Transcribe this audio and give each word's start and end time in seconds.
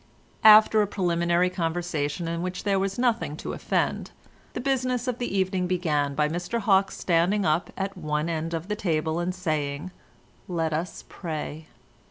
After 0.43 0.81
a 0.81 0.87
preliminary 0.87 1.51
conversation 1.51 2.27
in 2.27 2.41
which 2.41 2.63
there 2.63 2.79
was 2.79 2.97
nothing 2.97 3.37
to 3.37 3.53
offend, 3.53 4.09
the 4.53 4.59
business 4.59 5.07
of 5.07 5.19
the 5.19 5.37
evening 5.37 5.67
began 5.67 6.15
by 6.15 6.27
Mr 6.27 6.59
Hawke's 6.61 6.97
standing 6.97 7.45
up 7.45 7.71
at 7.77 7.95
one 7.95 8.27
end 8.27 8.55
of 8.55 8.67
the 8.67 8.75
table, 8.75 9.19
and 9.19 9.35
saying 9.35 9.91
"Let 10.47 10.73
us 10.73 11.03
pray." 11.07 11.67